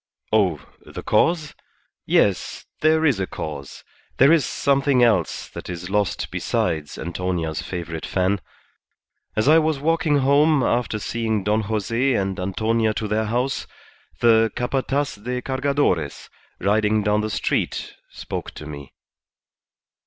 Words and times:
Oh, 0.33 0.59
the 0.83 1.03
cause? 1.03 1.53
Yes, 2.07 2.65
there 2.79 3.05
is 3.05 3.19
a 3.19 3.27
cause; 3.27 3.83
there 4.17 4.31
is 4.31 4.43
something 4.45 5.03
else 5.03 5.47
that 5.49 5.69
is 5.69 5.91
lost 5.91 6.31
besides 6.31 6.97
Antonia's 6.97 7.61
favourite 7.61 8.07
fan. 8.07 8.41
As 9.35 9.47
I 9.47 9.59
was 9.59 9.77
walking 9.79 10.17
home 10.17 10.63
after 10.63 10.97
seeing 10.97 11.43
Don 11.43 11.61
Jose 11.61 12.13
and 12.15 12.39
Antonia 12.39 12.95
to 12.95 13.07
their 13.07 13.25
house, 13.25 13.67
the 14.21 14.51
Capataz 14.55 15.23
de 15.23 15.39
Cargadores, 15.39 16.29
riding 16.59 17.03
down 17.03 17.21
the 17.21 17.29
street, 17.29 17.93
spoke 18.09 18.49
to 18.55 18.65
me." 18.65 18.95